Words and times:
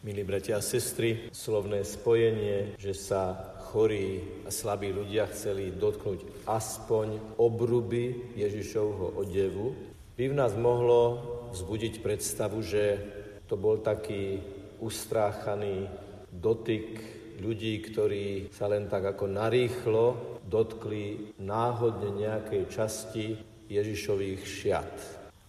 Milí 0.00 0.24
bratia 0.24 0.56
a 0.56 0.64
sestry, 0.64 1.28
slovné 1.28 1.84
spojenie, 1.84 2.72
že 2.80 2.96
sa 2.96 3.52
chorí 3.68 4.24
a 4.42 4.50
slabí 4.50 4.88
ľudia 4.96 5.28
chceli 5.28 5.76
dotknúť 5.76 6.48
aspoň 6.48 7.36
obruby 7.36 8.32
Ježišovho 8.32 9.20
odevu, 9.20 9.76
by 10.16 10.24
v 10.24 10.38
nás 10.40 10.56
mohlo 10.56 11.20
vzbudiť 11.52 12.00
predstavu, 12.00 12.64
že 12.64 12.96
to 13.44 13.60
bol 13.60 13.76
taký 13.84 14.40
ustráchaný 14.80 15.84
dotyk 16.32 16.96
ľudí, 17.44 17.84
ktorí 17.92 18.48
sa 18.56 18.72
len 18.72 18.88
tak 18.88 19.04
ako 19.04 19.28
narýchlo 19.28 20.40
dotkli 20.48 21.36
náhodne 21.44 22.08
nejakej 22.16 22.62
časti 22.72 23.36
Ježišových 23.68 24.40
šiat. 24.48 24.92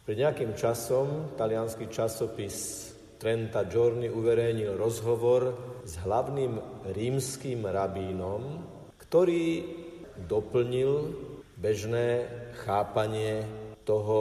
Pred 0.03 0.17
nejakým 0.19 0.59
časom 0.59 1.39
talianský 1.39 1.87
časopis 1.87 2.90
Trenta 3.21 3.69
Giorni 3.69 4.09
uverejnil 4.09 4.73
rozhovor 4.73 5.53
s 5.85 6.01
hlavným 6.01 6.57
rímským 6.89 7.61
rabínom, 7.69 8.65
ktorý 8.97 9.61
doplnil 10.25 11.13
bežné 11.53 12.25
chápanie 12.65 13.45
toho 13.85 14.19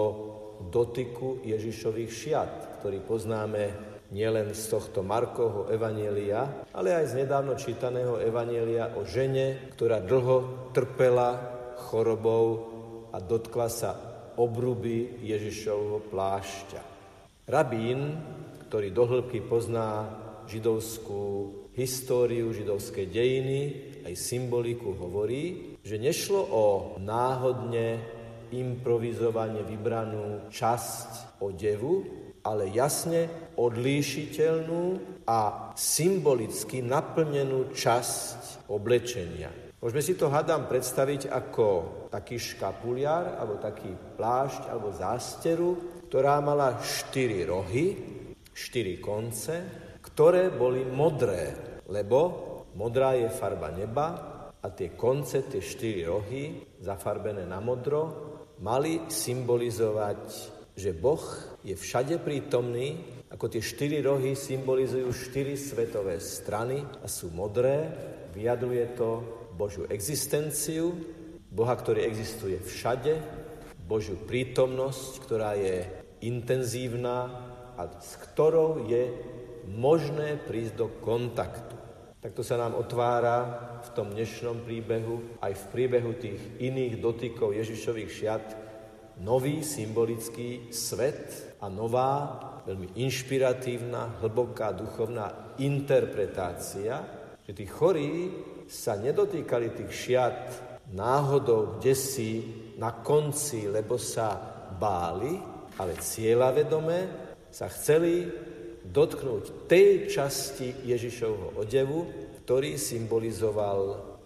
dotyku 0.68 1.40
Ježišových 1.48 2.12
šiat, 2.12 2.52
ktorý 2.84 3.00
poznáme 3.00 3.62
nielen 4.12 4.52
z 4.52 4.68
tohto 4.68 5.00
Markovho 5.00 5.72
evanielia, 5.72 6.68
ale 6.76 6.92
aj 6.92 7.16
z 7.16 7.24
nedávno 7.24 7.56
čítaného 7.56 8.20
evanielia 8.20 9.00
o 9.00 9.08
žene, 9.08 9.72
ktorá 9.80 10.04
dlho 10.04 10.68
trpela 10.76 11.40
chorobou 11.88 12.44
a 13.08 13.16
dotkla 13.16 13.68
sa 13.72 13.96
obruby 14.36 15.24
Ježišovho 15.24 16.04
plášťa. 16.12 16.80
Rabín 17.48 18.00
ktorý 18.70 18.94
dohlbky 18.94 19.42
pozná 19.50 20.06
židovskú 20.46 21.50
históriu, 21.74 22.54
židovské 22.54 23.10
dejiny, 23.10 23.90
aj 24.06 24.14
symboliku, 24.14 24.94
hovorí, 24.94 25.74
že 25.82 25.98
nešlo 25.98 26.38
o 26.38 26.66
náhodne 27.02 27.98
improvizovane 28.54 29.66
vybranú 29.66 30.54
časť 30.54 31.42
odevu, 31.42 32.06
ale 32.46 32.70
jasne 32.70 33.26
odlíšiteľnú 33.58 34.82
a 35.26 35.74
symbolicky 35.74 36.78
naplnenú 36.78 37.74
časť 37.74 38.70
oblečenia. 38.70 39.50
Môžeme 39.82 40.02
si 40.04 40.14
to, 40.14 40.30
hadám, 40.30 40.70
predstaviť 40.70 41.26
ako 41.26 41.66
taký 42.14 42.38
škapuliar, 42.38 43.34
alebo 43.34 43.58
taký 43.58 43.90
plášť, 44.14 44.70
alebo 44.70 44.94
zásteru, 44.94 45.70
ktorá 46.06 46.38
mala 46.38 46.78
štyri 46.78 47.42
rohy, 47.42 48.19
štyri 48.60 49.00
konce, 49.00 49.64
ktoré 50.04 50.52
boli 50.52 50.84
modré, 50.84 51.56
lebo 51.88 52.18
modrá 52.76 53.16
je 53.16 53.32
farba 53.32 53.72
neba 53.72 54.06
a 54.60 54.66
tie 54.68 54.92
konce, 54.92 55.48
tie 55.48 55.64
štyri 55.64 56.04
rohy, 56.04 56.60
zafarbené 56.84 57.48
na 57.48 57.64
modro, 57.64 58.28
mali 58.60 59.08
symbolizovať, 59.08 60.22
že 60.76 60.92
Boh 60.92 61.24
je 61.64 61.72
všade 61.72 62.20
prítomný, 62.20 63.00
ako 63.32 63.48
tie 63.48 63.64
štyri 63.64 64.04
rohy 64.04 64.36
symbolizujú 64.36 65.08
štyri 65.08 65.56
svetové 65.56 66.20
strany 66.20 66.84
a 67.00 67.08
sú 67.08 67.32
modré, 67.32 67.88
vyjadruje 68.36 68.84
to 68.92 69.24
Božiu 69.56 69.88
existenciu, 69.88 70.92
Boha, 71.50 71.74
ktorý 71.74 72.04
existuje 72.06 72.60
všade, 72.60 73.18
Božiu 73.90 74.14
prítomnosť, 74.22 75.10
ktorá 75.26 75.58
je 75.58 75.82
intenzívna, 76.22 77.49
a 77.80 77.88
s 77.96 78.20
ktorou 78.20 78.84
je 78.84 79.08
možné 79.72 80.36
prísť 80.36 80.74
do 80.76 80.86
kontaktu. 81.00 81.80
Takto 82.20 82.44
sa 82.44 82.60
nám 82.60 82.76
otvára 82.76 83.36
v 83.80 83.88
tom 83.96 84.12
dnešnom 84.12 84.60
príbehu, 84.68 85.40
aj 85.40 85.56
v 85.56 85.64
príbehu 85.72 86.12
tých 86.20 86.60
iných 86.60 87.00
dotykov 87.00 87.56
Ježišových 87.56 88.10
šiat, 88.12 88.46
nový 89.24 89.64
symbolický 89.64 90.68
svet 90.68 91.56
a 91.64 91.72
nová, 91.72 92.36
veľmi 92.68 93.00
inšpiratívna, 93.00 94.20
hlboká 94.20 94.76
duchovná 94.76 95.56
interpretácia, 95.56 97.00
že 97.40 97.56
tí 97.56 97.64
chorí 97.64 98.28
sa 98.68 99.00
nedotýkali 99.00 99.72
tých 99.72 99.92
šiat 99.96 100.36
náhodou 100.92 101.80
kde 101.80 101.96
si 101.96 102.44
na 102.76 103.00
konci, 103.00 103.72
lebo 103.72 103.96
sa 103.96 104.36
báli, 104.76 105.40
ale 105.80 105.96
cieľavedome 105.96 107.29
sa 107.50 107.66
chceli 107.68 108.30
dotknúť 108.86 109.68
tej 109.68 110.08
časti 110.08 110.86
Ježišovho 110.86 111.60
odevu, 111.60 112.08
ktorý 112.42 112.80
symbolizoval 112.80 113.80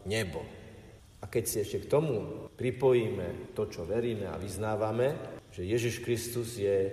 nebo. 0.07 0.41
A 1.21 1.29
keď 1.29 1.45
si 1.49 1.57
ešte 1.65 1.85
k 1.85 1.91
tomu 1.91 2.49
pripojíme 2.55 3.57
to, 3.57 3.67
čo 3.67 3.89
veríme 3.89 4.29
a 4.29 4.41
vyznávame, 4.41 5.17
že 5.51 5.65
Ježiš 5.65 6.05
Kristus 6.05 6.61
je 6.61 6.93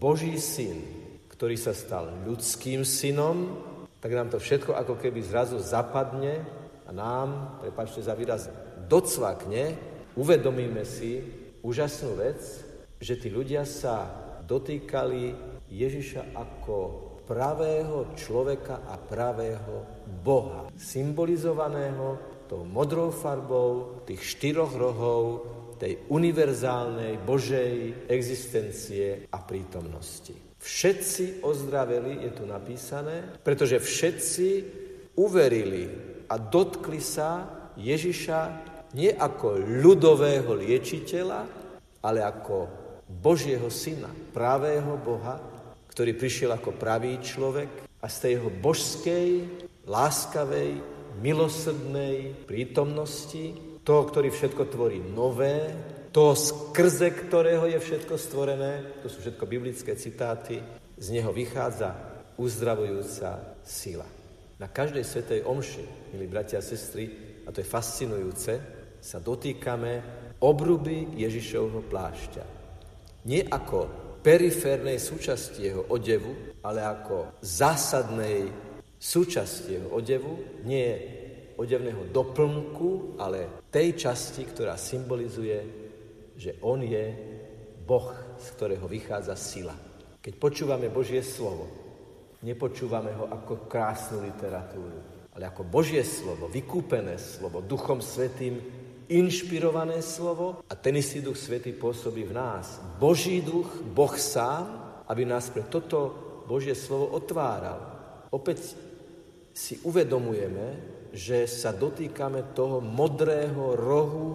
Boží 0.00 0.40
syn, 0.40 0.80
ktorý 1.28 1.54
sa 1.60 1.76
stal 1.76 2.10
ľudským 2.24 2.82
synom, 2.82 3.60
tak 3.98 4.14
nám 4.14 4.32
to 4.32 4.38
všetko 4.40 4.74
ako 4.74 4.94
keby 4.98 5.20
zrazu 5.22 5.58
zapadne 5.60 6.42
a 6.86 6.90
nám, 6.90 7.60
prepačte 7.60 8.00
za 8.00 8.16
výraz, 8.16 8.48
docvakne, 8.88 9.76
uvedomíme 10.16 10.82
si 10.86 11.20
úžasnú 11.60 12.16
vec, 12.16 12.40
že 12.98 13.18
tí 13.18 13.28
ľudia 13.28 13.68
sa 13.68 14.08
dotýkali 14.48 15.57
Ježiša 15.68 16.32
ako 16.32 16.76
pravého 17.28 18.16
človeka 18.16 18.88
a 18.88 18.96
pravého 18.96 19.84
Boha, 20.24 20.72
symbolizovaného 20.72 22.16
tou 22.48 22.64
modrou 22.64 23.12
farbou 23.12 24.00
tých 24.08 24.24
štyroch 24.24 24.72
rohov 24.72 25.22
tej 25.76 26.08
univerzálnej 26.10 27.20
Božej 27.22 28.08
existencie 28.08 29.28
a 29.28 29.38
prítomnosti. 29.44 30.34
Všetci 30.58 31.44
ozdraveli, 31.46 32.26
je 32.26 32.30
tu 32.34 32.44
napísané, 32.48 33.38
pretože 33.44 33.78
všetci 33.78 34.48
uverili 35.20 35.86
a 36.26 36.34
dotkli 36.34 36.98
sa 36.98 37.46
Ježiša 37.78 38.40
nie 38.98 39.12
ako 39.12 39.60
ľudového 39.62 40.56
liečiteľa, 40.58 41.40
ale 42.02 42.20
ako 42.24 42.56
Božieho 43.06 43.70
syna, 43.70 44.10
pravého 44.34 44.98
Boha, 44.98 45.57
ktorý 45.98 46.14
prišiel 46.14 46.54
ako 46.54 46.78
pravý 46.78 47.18
človek 47.18 47.90
a 47.98 48.06
z 48.06 48.16
tej 48.22 48.30
jeho 48.38 48.54
božskej, 48.54 49.28
láskavej, 49.90 50.78
milosrdnej 51.18 52.46
prítomnosti, 52.46 53.50
toho, 53.82 54.06
ktorý 54.06 54.30
všetko 54.30 54.62
tvorí 54.70 55.02
nové, 55.02 55.74
toho 56.14 56.38
skrze 56.38 57.10
ktorého 57.10 57.66
je 57.66 57.82
všetko 57.82 58.14
stvorené, 58.14 59.02
to 59.02 59.10
sú 59.10 59.26
všetko 59.26 59.42
biblické 59.50 59.98
citáty, 59.98 60.62
z 60.94 61.06
neho 61.18 61.34
vychádza 61.34 61.90
uzdravujúca 62.38 63.58
sila. 63.66 64.06
Na 64.62 64.70
každej 64.70 65.02
svetej 65.02 65.50
omši, 65.50 66.14
milí 66.14 66.30
bratia 66.30 66.62
a 66.62 66.62
sestry, 66.62 67.10
a 67.42 67.50
to 67.50 67.58
je 67.58 67.66
fascinujúce, 67.66 68.52
sa 69.02 69.18
dotýkame 69.18 69.98
obruby 70.46 71.10
Ježišovho 71.18 71.82
plášťa. 71.90 72.44
Nie 73.26 73.42
ako 73.50 74.07
periférnej 74.22 74.98
súčasti 74.98 75.70
jeho 75.70 75.82
odevu, 75.88 76.58
ale 76.66 76.82
ako 76.82 77.38
zásadnej 77.40 78.50
súčasti 78.98 79.78
jeho 79.78 79.88
odevu, 79.94 80.62
nie 80.66 80.90
odevného 81.58 82.10
doplnku, 82.14 83.18
ale 83.18 83.66
tej 83.70 83.98
časti, 83.98 84.46
ktorá 84.46 84.78
symbolizuje, 84.78 85.58
že 86.38 86.54
on 86.62 86.82
je 86.82 87.04
Boh, 87.82 88.14
z 88.38 88.46
ktorého 88.54 88.86
vychádza 88.86 89.34
sila. 89.34 89.74
Keď 90.22 90.34
počúvame 90.38 90.86
Božie 90.92 91.24
slovo, 91.24 91.66
nepočúvame 92.46 93.10
ho 93.18 93.26
ako 93.26 93.66
krásnu 93.66 94.22
literatúru, 94.22 95.02
ale 95.34 95.44
ako 95.50 95.66
Božie 95.66 96.06
slovo, 96.06 96.46
vykúpené 96.46 97.18
slovo, 97.18 97.58
Duchom 97.58 97.98
Svetým 97.98 98.77
inšpirované 99.08 100.04
slovo 100.04 100.60
a 100.68 100.72
ten 100.76 100.96
istý 101.00 101.24
Duch 101.24 101.40
Svetý 101.40 101.72
pôsobí 101.72 102.28
v 102.28 102.36
nás. 102.36 102.80
Boží 103.00 103.40
duch, 103.40 103.80
Boh 103.82 104.12
sám, 104.14 104.68
aby 105.08 105.24
nás 105.24 105.48
pre 105.48 105.64
toto 105.64 106.14
Božie 106.44 106.76
slovo 106.76 107.16
otváral. 107.16 107.80
Opäť 108.28 108.76
si 109.56 109.80
uvedomujeme, 109.84 110.76
že 111.12 111.48
sa 111.48 111.72
dotýkame 111.72 112.52
toho 112.52 112.84
modrého 112.84 113.74
rohu 113.74 114.28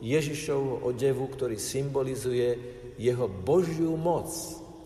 Ježišovho 0.00 0.88
odevu, 0.88 1.28
ktorý 1.28 1.60
symbolizuje 1.60 2.48
jeho 2.96 3.28
Božiu 3.28 3.96
moc, 4.00 4.32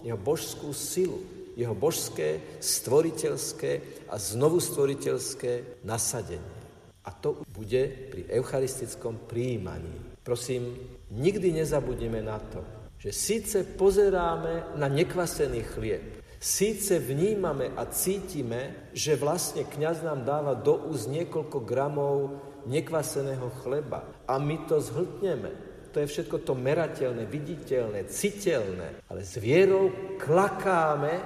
jeho 0.02 0.18
božskú 0.18 0.74
silu, 0.74 1.22
jeho 1.54 1.74
božské, 1.74 2.42
stvoriteľské 2.58 4.04
a 4.10 4.18
znovu 4.18 4.58
stvoriteľské 4.58 5.82
nasadenie. 5.86 6.59
A 7.04 7.10
to 7.16 7.42
bude 7.48 8.12
pri 8.12 8.28
eucharistickom 8.28 9.24
príjmaní. 9.24 10.20
Prosím, 10.20 10.76
nikdy 11.08 11.64
nezabudneme 11.64 12.20
na 12.20 12.38
to, 12.38 12.60
že 13.00 13.10
síce 13.10 13.64
pozeráme 13.64 14.76
na 14.76 14.86
nekvasený 14.88 15.60
chlieb, 15.64 16.20
Síce 16.40 16.96
vnímame 16.96 17.76
a 17.76 17.84
cítime, 17.84 18.88
že 18.96 19.12
vlastne 19.12 19.68
kňaz 19.68 20.00
nám 20.00 20.24
dáva 20.24 20.56
do 20.56 20.88
úst 20.88 21.04
niekoľko 21.12 21.68
gramov 21.68 22.40
nekvaseného 22.64 23.52
chleba 23.60 24.08
a 24.24 24.40
my 24.40 24.64
to 24.64 24.80
zhltneme. 24.80 25.52
To 25.92 26.00
je 26.00 26.08
všetko 26.08 26.40
to 26.40 26.56
merateľné, 26.56 27.28
viditeľné, 27.28 28.08
citeľné. 28.08 29.04
Ale 29.12 29.20
s 29.20 29.36
vierou 29.36 30.16
klakáme, 30.16 31.20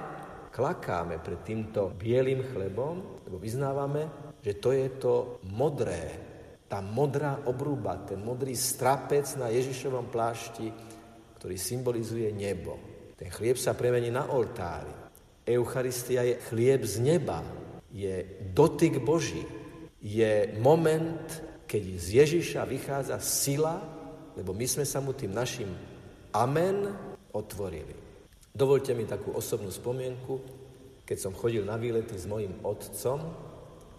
klakáme 0.51 1.23
pred 1.23 1.39
týmto 1.47 1.95
bielým 1.95 2.43
chlebom, 2.51 3.23
lebo 3.23 3.39
vyznávame, 3.39 4.11
že 4.45 4.61
to 4.61 4.77
je 4.77 4.85
to 5.01 5.41
modré, 5.49 6.13
tá 6.69 6.77
modrá 6.77 7.41
obrúba, 7.49 8.05
ten 8.05 8.21
modrý 8.21 8.53
strapec 8.53 9.25
na 9.41 9.49
Ježišovom 9.49 10.13
plášti, 10.13 10.69
ktorý 11.41 11.57
symbolizuje 11.57 12.29
nebo. 12.29 12.77
Ten 13.17 13.33
chlieb 13.33 13.57
sa 13.57 13.73
premení 13.73 14.13
na 14.13 14.29
oltári. 14.29 14.93
Eucharistia 15.49 16.21
je 16.21 16.37
chlieb 16.45 16.85
z 16.85 17.01
neba, 17.01 17.41
je 17.89 18.21
dotyk 18.53 19.01
Boží, 19.01 19.41
je 19.97 20.53
moment, 20.61 21.25
keď 21.65 21.83
z 21.97 22.07
Ježiša 22.21 22.69
vychádza 22.69 23.17
sila, 23.17 23.81
lebo 24.37 24.53
my 24.53 24.65
sme 24.69 24.85
sa 24.85 25.01
mu 25.01 25.17
tým 25.17 25.33
našim 25.33 25.73
amen 26.37 26.93
otvorili. 27.33 27.97
Dovolte 28.53 28.93
mi 28.93 29.09
takú 29.09 29.33
osobnú 29.33 29.73
spomienku, 29.73 30.37
keď 31.01 31.17
som 31.17 31.33
chodil 31.33 31.65
na 31.65 31.81
výlety 31.81 32.13
s 32.13 32.29
mojim 32.29 32.61
otcom, 32.61 33.54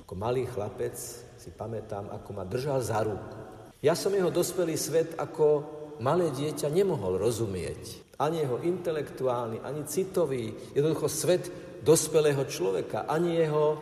ako 0.07 0.15
malý 0.15 0.47
chlapec 0.47 0.95
si 1.35 1.51
pamätám, 1.51 2.07
ako 2.15 2.31
ma 2.31 2.47
držal 2.47 2.79
za 2.79 3.03
ruku. 3.03 3.39
Ja 3.83 3.99
som 3.99 4.15
jeho 4.15 4.31
dospelý 4.31 4.79
svet 4.79 5.19
ako 5.19 5.67
malé 5.99 6.31
dieťa 6.31 6.71
nemohol 6.71 7.19
rozumieť 7.19 8.07
ani 8.17 8.45
jeho 8.45 8.65
intelektuálny, 8.65 9.61
ani 9.61 9.85
citový, 9.85 10.73
jednoducho 10.73 11.09
svet 11.09 11.53
dospelého 11.85 12.49
človeka, 12.49 13.05
ani 13.05 13.45
jeho 13.45 13.77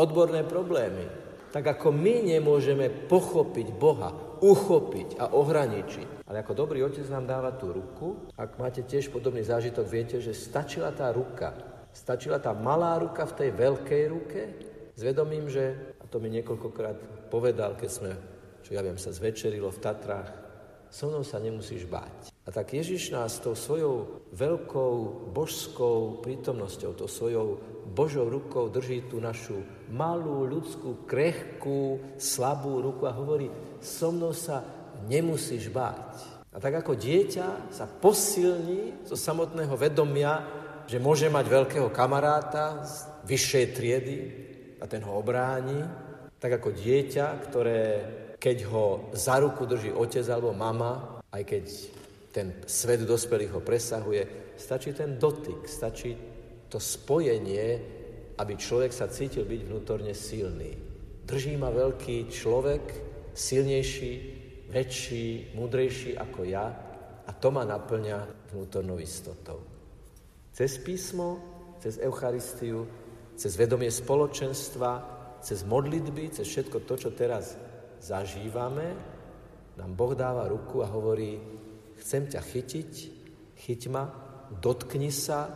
odborné 0.00 0.42
problémy. 0.48 1.04
Tak 1.52 1.78
ako 1.78 1.94
my 1.94 2.34
nemôžeme 2.34 2.90
pochopiť 3.06 3.68
Boha, 3.78 4.10
uchopiť 4.42 5.22
a 5.22 5.30
ohraničiť. 5.36 6.26
Ale 6.26 6.42
ako 6.42 6.52
dobrý 6.66 6.82
otec 6.82 7.06
nám 7.12 7.30
dáva 7.30 7.54
tú 7.54 7.70
ruku. 7.70 8.26
Ak 8.34 8.58
máte 8.58 8.82
tiež 8.82 9.12
podobný 9.12 9.44
zážitok, 9.44 9.86
viete, 9.86 10.16
že 10.18 10.34
stačila 10.34 10.90
tá 10.90 11.14
ruka, 11.14 11.54
stačila 11.94 12.42
tá 12.42 12.50
malá 12.56 12.98
ruka 12.98 13.22
v 13.28 13.36
tej 13.38 13.50
veľkej 13.54 14.02
ruke, 14.10 14.40
s 14.94 15.00
vedomím, 15.02 15.50
že, 15.50 15.94
a 15.98 16.06
to 16.06 16.22
mi 16.22 16.30
niekoľkokrát 16.30 17.28
povedal, 17.30 17.74
keď 17.74 17.90
sme, 17.90 18.12
čo 18.62 18.78
ja 18.78 18.80
viem, 18.80 18.98
sa 18.98 19.10
zvečerilo 19.10 19.70
v 19.74 19.82
Tatrách, 19.82 20.30
so 20.94 21.10
mnou 21.10 21.26
sa 21.26 21.42
nemusíš 21.42 21.90
báť. 21.90 22.30
A 22.46 22.54
tak 22.54 22.70
Ježiš 22.70 23.10
nás 23.10 23.42
tou 23.42 23.58
svojou 23.58 24.22
veľkou 24.30 25.26
božskou 25.34 26.22
prítomnosťou, 26.22 26.94
tou 26.94 27.10
svojou 27.10 27.58
Božou 27.90 28.30
rukou 28.30 28.70
drží 28.70 29.10
tú 29.10 29.18
našu 29.18 29.58
malú, 29.90 30.46
ľudskú, 30.46 31.02
krehkú, 31.04 32.14
slabú 32.14 32.78
ruku 32.78 33.10
a 33.10 33.16
hovorí, 33.16 33.50
so 33.82 34.14
mnou 34.14 34.30
sa 34.30 34.62
nemusíš 35.10 35.66
báť. 35.74 36.46
A 36.54 36.62
tak 36.62 36.86
ako 36.86 36.94
dieťa 36.94 37.74
sa 37.74 37.90
posilní 37.90 39.02
zo 39.02 39.18
samotného 39.18 39.74
vedomia, 39.74 40.46
že 40.86 41.02
môže 41.02 41.26
mať 41.26 41.50
veľkého 41.50 41.90
kamaráta 41.90 42.86
z 42.86 42.94
vyššej 43.26 43.66
triedy 43.74 44.43
a 44.84 44.86
ten 44.86 45.00
ho 45.00 45.16
obráni, 45.16 45.80
tak 46.36 46.60
ako 46.60 46.76
dieťa, 46.76 47.26
ktoré 47.48 47.80
keď 48.36 48.58
ho 48.68 49.08
za 49.16 49.40
ruku 49.40 49.64
drží 49.64 49.88
otec 49.88 50.28
alebo 50.28 50.52
mama, 50.52 51.24
aj 51.32 51.42
keď 51.48 51.64
ten 52.28 52.46
svet 52.68 53.08
dospelých 53.08 53.56
ho 53.56 53.64
presahuje. 53.64 54.52
Stačí 54.60 54.92
ten 54.92 55.16
dotyk, 55.16 55.64
stačí 55.64 56.12
to 56.68 56.76
spojenie, 56.76 57.80
aby 58.36 58.52
človek 58.60 58.92
sa 58.92 59.08
cítil 59.08 59.48
byť 59.48 59.60
vnútorne 59.64 60.12
silný. 60.12 60.76
Drží 61.24 61.56
ma 61.56 61.72
veľký 61.72 62.28
človek, 62.28 62.84
silnejší, 63.32 64.12
väčší, 64.68 65.56
múdrejší 65.56 66.20
ako 66.20 66.40
ja 66.44 66.66
a 67.24 67.30
to 67.32 67.48
ma 67.48 67.64
naplňa 67.64 68.52
vnútornou 68.52 69.00
istotou. 69.00 69.64
Cez 70.52 70.76
písmo, 70.76 71.40
cez 71.80 71.96
Eucharistiu, 71.96 72.84
cez 73.34 73.52
vedomie 73.58 73.90
spoločenstva, 73.90 74.90
cez 75.44 75.66
modlitby, 75.66 76.32
cez 76.32 76.46
všetko 76.48 76.86
to, 76.88 76.94
čo 76.96 77.10
teraz 77.12 77.58
zažívame, 78.00 78.94
nám 79.74 79.90
Boh 79.98 80.14
dáva 80.14 80.46
ruku 80.46 80.80
a 80.80 80.88
hovorí, 80.88 81.36
chcem 81.98 82.30
ťa 82.30 82.40
chytiť, 82.40 82.92
chyť 83.58 83.82
ma, 83.90 84.04
dotkni 84.62 85.10
sa, 85.10 85.50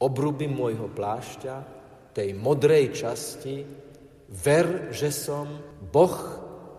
obruby 0.00 0.50
môjho 0.50 0.90
plášťa, 0.90 1.54
tej 2.10 2.34
modrej 2.34 2.90
časti, 2.90 3.62
ver, 4.30 4.90
že 4.90 5.14
som 5.14 5.46
Boh, 5.78 6.18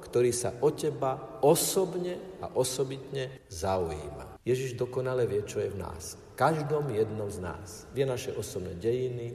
ktorý 0.04 0.36
sa 0.36 0.60
o 0.60 0.76
teba 0.76 1.40
osobne 1.40 2.42
a 2.44 2.52
osobitne 2.52 3.48
zaujíma. 3.48 4.44
Ježiš 4.44 4.76
dokonale 4.76 5.24
vie, 5.30 5.46
čo 5.48 5.64
je 5.64 5.72
v 5.72 5.80
nás. 5.80 6.20
Každom 6.36 6.90
jednom 6.92 7.30
z 7.30 7.40
nás. 7.40 7.86
Vie 7.94 8.04
naše 8.04 8.34
osobné 8.34 8.76
dejiny, 8.76 9.28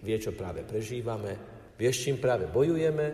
vie, 0.00 0.16
čo 0.16 0.32
práve 0.32 0.64
prežívame, 0.64 1.36
vie, 1.76 1.90
s 1.92 2.04
čím 2.04 2.20
práve 2.20 2.48
bojujeme, 2.48 3.06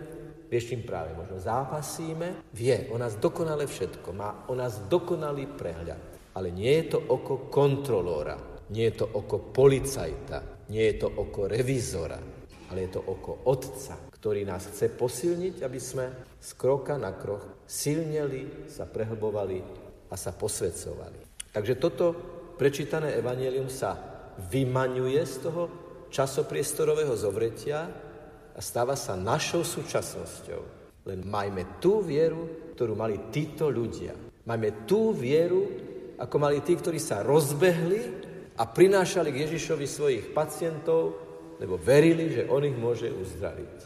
vie, 0.46 0.58
s 0.62 0.70
čím 0.70 0.86
práve 0.86 1.14
možno 1.14 1.38
zápasíme, 1.38 2.50
vie 2.54 2.90
o 2.90 2.96
nás 2.98 3.18
dokonale 3.18 3.66
všetko, 3.66 4.08
má 4.14 4.46
o 4.50 4.54
nás 4.54 4.86
dokonalý 4.86 5.54
prehľad. 5.58 6.34
Ale 6.36 6.52
nie 6.52 6.84
je 6.84 6.96
to 6.96 6.98
oko 7.10 7.48
kontrolóra, 7.48 8.36
nie 8.70 8.92
je 8.92 8.94
to 9.02 9.06
oko 9.08 9.50
policajta, 9.54 10.68
nie 10.68 10.84
je 10.90 10.94
to 11.00 11.08
oko 11.08 11.48
revízora, 11.48 12.18
ale 12.70 12.78
je 12.86 12.90
to 12.98 13.00
oko 13.06 13.46
Otca, 13.46 14.10
ktorý 14.10 14.42
nás 14.42 14.66
chce 14.68 14.90
posilniť, 14.90 15.62
aby 15.62 15.78
sme 15.78 16.06
z 16.34 16.50
kroka 16.58 16.98
na 16.98 17.14
krok 17.14 17.62
silneli, 17.62 18.66
sa 18.66 18.84
prehlbovali 18.90 19.58
a 20.10 20.14
sa 20.18 20.34
posvedcovali. 20.34 21.50
Takže 21.54 21.74
toto 21.78 22.04
prečítané 22.58 23.14
evanelium 23.14 23.70
sa 23.70 23.94
vymaňuje 24.36 25.22
z 25.24 25.34
toho 25.46 25.85
časopriestorového 26.10 27.14
zovretia 27.14 27.86
a 28.56 28.60
stáva 28.60 28.96
sa 28.96 29.14
našou 29.14 29.62
súčasnosťou. 29.62 30.62
Len 31.06 31.20
majme 31.22 31.78
tú 31.78 32.02
vieru, 32.02 32.72
ktorú 32.74 32.98
mali 32.98 33.30
títo 33.30 33.70
ľudia. 33.70 34.12
Majme 34.46 34.88
tú 34.88 35.14
vieru, 35.14 35.62
ako 36.16 36.36
mali 36.40 36.64
tí, 36.64 36.74
ktorí 36.74 36.96
sa 36.96 37.22
rozbehli 37.22 38.00
a 38.56 38.64
prinášali 38.64 39.28
k 39.30 39.40
Ježišovi 39.46 39.86
svojich 39.86 40.24
pacientov, 40.32 41.14
lebo 41.60 41.76
verili, 41.76 42.32
že 42.32 42.48
on 42.48 42.64
ich 42.64 42.76
môže 42.76 43.12
uzdraviť. 43.12 43.76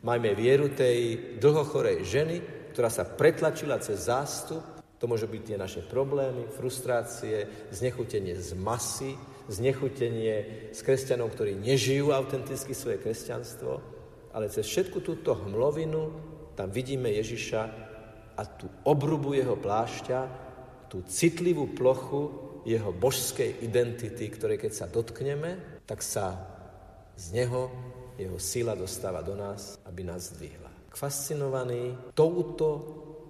Majme 0.00 0.32
vieru 0.32 0.72
tej 0.72 1.36
dlhochorej 1.36 1.98
ženy, 2.06 2.36
ktorá 2.72 2.88
sa 2.88 3.04
pretlačila 3.04 3.76
cez 3.82 4.08
zástup, 4.08 4.62
to 5.00 5.08
môžu 5.08 5.28
byť 5.28 5.42
tie 5.44 5.56
naše 5.56 5.82
problémy, 5.84 6.44
frustrácie, 6.52 7.68
znechutenie 7.72 8.36
z 8.36 8.52
masy, 8.52 9.16
znechutenie 9.50 10.70
s 10.70 10.80
kresťanov, 10.86 11.34
ktorí 11.34 11.58
nežijú 11.58 12.14
autenticky 12.14 12.70
svoje 12.70 13.02
kresťanstvo, 13.02 13.82
ale 14.30 14.46
cez 14.46 14.62
všetku 14.64 15.02
túto 15.02 15.34
hmlovinu 15.34 16.14
tam 16.54 16.70
vidíme 16.70 17.10
Ježiša 17.10 17.62
a 18.38 18.42
tú 18.46 18.70
obrubu 18.86 19.34
jeho 19.34 19.58
plášťa, 19.58 20.20
tú 20.86 21.02
citlivú 21.02 21.74
plochu 21.74 22.30
jeho 22.62 22.94
božskej 22.94 23.64
identity, 23.64 24.30
ktoré 24.30 24.54
keď 24.54 24.72
sa 24.72 24.86
dotkneme, 24.86 25.82
tak 25.84 26.04
sa 26.04 26.38
z 27.18 27.34
neho 27.34 27.68
jeho 28.20 28.36
sila 28.36 28.76
dostáva 28.76 29.24
do 29.24 29.34
nás, 29.34 29.80
aby 29.88 30.04
nás 30.04 30.30
zdvihla. 30.30 30.70
Fascinovaný 30.92 31.96
touto 32.12 32.68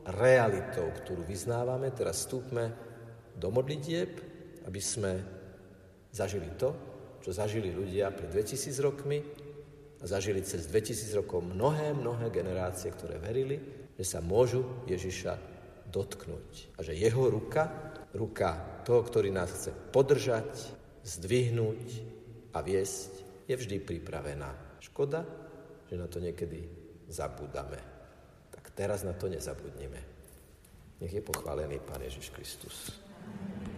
realitou, 0.08 0.90
ktorú 0.90 1.22
vyznávame, 1.24 1.94
teraz 1.94 2.26
vstúpme 2.26 2.74
do 3.38 3.48
modlitieb, 3.54 4.10
aby 4.66 4.80
sme 4.82 5.39
zažili 6.10 6.50
to, 6.58 6.74
čo 7.20 7.30
zažili 7.30 7.70
ľudia 7.70 8.10
pred 8.10 8.32
2000 8.32 8.86
rokmi 8.86 9.18
a 10.00 10.04
zažili 10.08 10.40
cez 10.40 10.66
2000 10.66 11.20
rokov 11.20 11.44
mnohé, 11.44 11.92
mnohé 11.92 12.32
generácie, 12.32 12.88
ktoré 12.90 13.20
verili, 13.20 13.60
že 13.94 14.04
sa 14.04 14.24
môžu 14.24 14.86
Ježiša 14.88 15.36
dotknúť. 15.92 16.78
A 16.78 16.86
že 16.86 16.96
jeho 16.96 17.28
ruka, 17.28 17.92
ruka 18.16 18.80
toho, 18.86 19.04
ktorý 19.04 19.28
nás 19.28 19.52
chce 19.52 19.70
podržať, 19.92 20.48
zdvihnúť 21.04 21.84
a 22.56 22.64
viesť, 22.64 23.12
je 23.50 23.54
vždy 23.58 23.76
pripravená. 23.82 24.80
Škoda, 24.80 25.26
že 25.90 25.98
na 25.98 26.06
to 26.06 26.22
niekedy 26.22 26.64
zabúdame. 27.10 27.76
Tak 28.54 28.70
teraz 28.72 29.02
na 29.02 29.12
to 29.12 29.26
nezabudnime. 29.26 30.00
Nech 31.02 31.12
je 31.12 31.22
pochválený 31.24 31.82
Pán 31.82 32.00
Ježiš 32.00 32.30
Kristus. 32.30 32.94